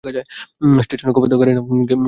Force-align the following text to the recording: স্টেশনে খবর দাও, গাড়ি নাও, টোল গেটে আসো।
স্টেশনে 0.85 1.11
খবর 1.15 1.27
দাও, 1.27 1.37
গাড়ি 1.41 1.51
নাও, 1.55 1.63
টোল 1.67 1.81
গেটে 1.81 1.93
আসো। 1.93 1.99